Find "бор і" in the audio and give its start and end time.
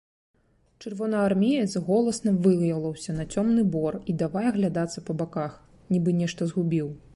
3.77-4.17